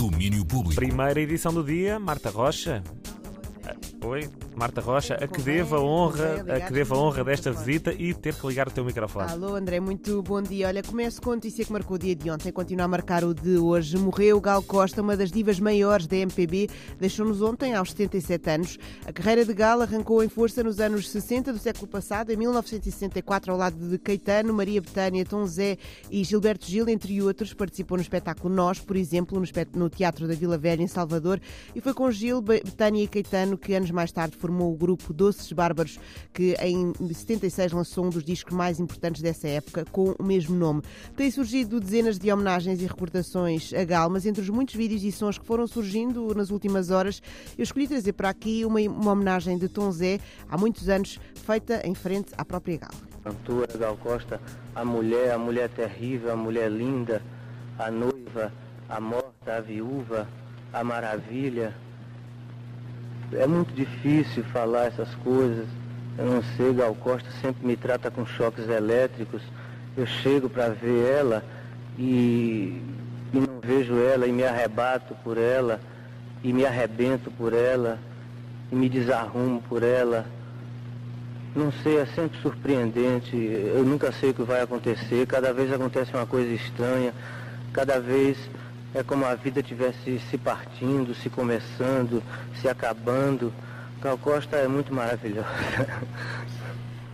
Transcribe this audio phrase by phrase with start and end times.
[0.00, 0.76] Domínio Público.
[0.76, 2.82] Primeira edição do dia, Marta Rocha.
[3.66, 3.76] Ah,
[4.06, 7.92] Oi, Marta Rocha, a que devo a honra, a que devo a honra desta visita
[7.94, 9.30] e ter que ligar o teu microfone.
[9.30, 10.66] Alô André, muito bom dia.
[10.66, 13.32] Olha, começo com a notícia que marcou o dia de ontem, continua a marcar o
[13.32, 13.96] de hoje.
[13.96, 16.68] Morreu Gal Costa, uma das divas maiores da MPB,
[16.98, 18.78] deixou-nos ontem aos 77 anos.
[19.06, 23.52] A carreira de Gal arrancou em força nos anos 60 do século passado, em 1964,
[23.52, 25.78] ao lado de Caetano, Maria Betânia, Tom Zé
[26.10, 27.54] e Gilberto Gil, entre outros.
[27.54, 29.42] Participou no espetáculo Nós, por exemplo,
[29.74, 31.40] no, Teatro da Vila Velha, em Salvador,
[31.74, 35.12] e foi com Gil, Be- Betânia e Caetano que anos mais tarde formou o grupo
[35.12, 36.00] Doces Bárbaros,
[36.32, 40.82] que em 76 lançou um dos discos mais importantes dessa época, com o mesmo nome.
[41.16, 45.12] Tem surgido dezenas de homenagens e recordações a Gal, mas entre os muitos vídeos e
[45.12, 47.22] sons que foram surgindo nas últimas horas,
[47.58, 51.86] eu escolhi trazer para aqui uma, uma homenagem de Tom Zé, há muitos anos, feita
[51.86, 53.10] em frente à própria Gal.
[53.22, 54.40] Cantora Gal Costa,
[54.74, 57.22] a mulher, a mulher terrível, a mulher linda,
[57.78, 58.52] a noiva,
[58.88, 60.26] a morta, a viúva,
[60.72, 61.74] a maravilha.
[63.32, 65.66] É muito difícil falar essas coisas.
[66.18, 69.42] Eu não sei, Gal Costa sempre me trata com choques elétricos.
[69.96, 71.44] Eu chego para ver ela
[71.98, 72.82] e,
[73.32, 75.80] e não vejo ela e me arrebato por ela
[76.42, 77.98] e me arrebento por ela
[78.72, 80.26] e me desarrumo por ela.
[81.54, 83.36] Não sei, é sempre surpreendente.
[83.36, 85.26] Eu nunca sei o que vai acontecer.
[85.26, 87.12] Cada vez acontece uma coisa estranha.
[87.72, 88.36] Cada vez
[88.94, 92.22] é como a vida tivesse se partindo, se começando,
[92.60, 93.52] se acabando.
[94.02, 95.46] Gal Costa é muito maravilhosa.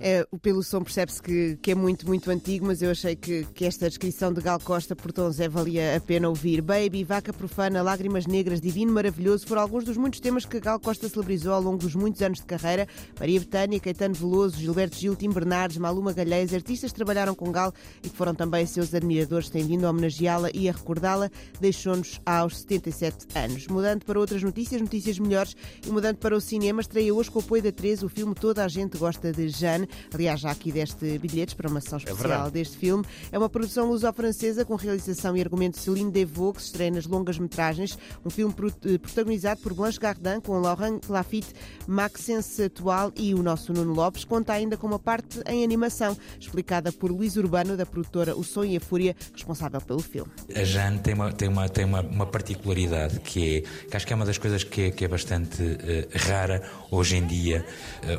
[0.00, 3.64] É, pelo som percebe-se que, que é muito, muito antigo, mas eu achei que, que
[3.64, 6.62] esta descrição de Gal Costa por Tom Zé valia a pena ouvir.
[6.62, 11.08] Baby, Vaca Profana, Lágrimas Negras, Divino Maravilhoso foram alguns dos muitos temas que Gal Costa
[11.08, 12.86] celebrizou ao longo dos muitos anos de carreira.
[13.18, 17.72] Maria Betânia, Caetano Veloso, Gilberto Gil, Tim Bernardes, Maluma Galhães, artistas que trabalharam com Gal
[18.02, 21.28] e que foram também seus admiradores, têm vindo a homenageá-la e a recordá-la,
[21.60, 23.66] deixou-nos aos 77 anos.
[23.66, 27.42] Mudando para outras notícias, notícias melhores e mudando para o cinema, estreia hoje com o
[27.42, 29.48] apoio da 13 o filme Toda a Gente Gosta de
[29.88, 30.08] Jeanne.
[30.14, 32.50] Aliás, já aqui deste bilhetes para uma sessão especial verdade.
[32.52, 33.04] deste filme.
[33.30, 37.06] É uma produção luso-francesa com realização e argumento de Céline Devaux, que se estreia nas
[37.06, 37.98] longas-metragens.
[38.24, 38.54] Um filme
[38.84, 41.52] eh, protagonizado por Blanche Gardin, com Laurent Lafitte,
[41.86, 44.24] Maxence Atual e o nosso Nuno Lopes.
[44.24, 48.64] Conta ainda com uma parte em animação, explicada por Luís Urbano, da produtora O Som
[48.64, 50.30] e a Fúria, responsável pelo filme.
[50.54, 54.12] A Jane tem uma, tem uma, tem uma, uma particularidade que é, que acho que
[54.12, 57.64] é uma das coisas que é, que é bastante eh, rara hoje em dia,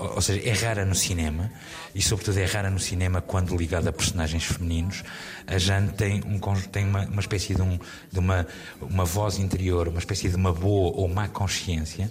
[0.00, 1.50] ou ou seja, é rara no cinema
[1.94, 5.02] e sobretudo é rara no cinema quando ligada a personagens femininos.
[5.46, 6.38] A Jane tem, um,
[6.70, 7.78] tem uma, uma espécie de, um,
[8.12, 8.46] de uma,
[8.80, 12.10] uma voz interior, uma espécie de uma boa ou má consciência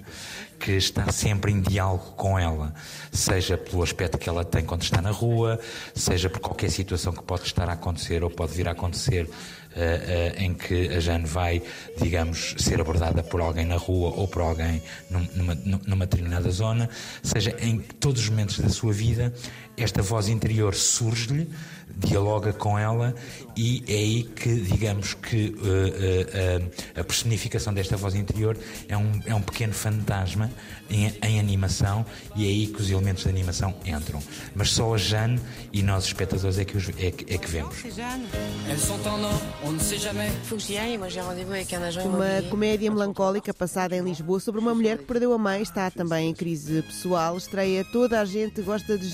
[0.58, 2.74] que está sempre em diálogo com ela,
[3.12, 5.60] seja pelo aspecto que ela tem quando está na rua,
[5.94, 9.30] seja por qualquer situação que pode estar a acontecer ou pode vir a acontecer
[9.76, 11.62] eh, eh, em que a Jane vai,
[12.02, 14.82] digamos, ser abordada por alguém na rua ou por alguém
[15.12, 16.90] num- numa, numa determinada zona,
[17.22, 19.34] seja em todos os momentos da sua vida,
[19.78, 21.50] esta voz interior surge-lhe,
[21.98, 23.14] dialoga com ela
[23.56, 26.62] e é aí que, digamos que eh, eh,
[26.98, 28.58] a, a personificação desta voz interior
[28.90, 30.52] é um, é um pequeno fantasma
[30.90, 34.22] em, em animação e é aí que os elementos de animação entram.
[34.56, 35.40] Mas só a Jane
[35.72, 37.76] e nós, espectadores, é que, os, é, que- é que vemos.
[42.10, 46.30] Uma comédia melancólica passada em Lisboa sobre uma mulher que perdeu a mãe, está também
[46.30, 47.38] em crise pessoal.
[47.38, 49.08] Estreia Toda a Gente Gosta de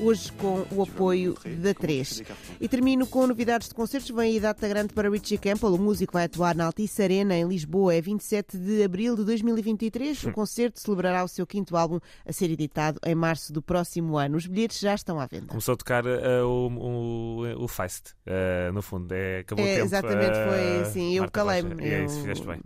[0.00, 2.22] Hoje com o apoio da 3.
[2.60, 4.10] E termino com novidades de concertos.
[4.10, 5.74] Vem aí data grande para Richie Campbell.
[5.74, 10.24] O músico vai atuar na Altice Arena, em Lisboa, é 27 de abril de 2023.
[10.24, 14.36] O concerto celebrará o seu quinto álbum a ser editado em março do próximo ano.
[14.36, 15.46] Os bilhetes já estão à venda.
[15.48, 19.12] Começou a tocar eh, o, o, o Feist, eh, no fundo.
[19.12, 19.86] É, acabou o É, tempo.
[19.86, 21.14] exatamente, foi assim.
[21.14, 21.82] Eu Marta calei-me.
[21.82, 22.60] E é isso, Eu- fizeste bem.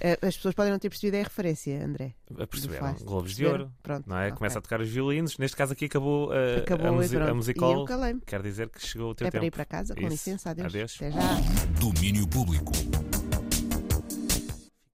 [0.00, 2.14] Eh, As pessoas podem não ter percebido a referência, André.
[2.38, 3.04] A perceber, Feist.
[3.04, 3.64] Globos de Perceberam?
[3.66, 3.74] Ouro.
[3.82, 4.26] Pronto, Não é?
[4.26, 4.36] ok.
[4.38, 5.38] Começa a tocar os violinos.
[5.38, 7.84] Neste caso aqui acabou, eh, Acabou a, musi a musical.
[8.26, 9.46] Quer dizer que chegou o teu É para tempo.
[9.48, 10.10] ir para casa, com Isso.
[10.10, 10.66] licença, adeus.
[10.74, 10.96] Adeus.
[10.96, 11.20] Até já.
[11.80, 12.72] Domínio Público.